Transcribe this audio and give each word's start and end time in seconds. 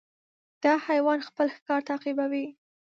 دا 0.63 0.73
حیوان 0.87 1.19
خپل 1.29 1.47
ښکار 1.57 1.81
تعقیبوي. 1.89 2.45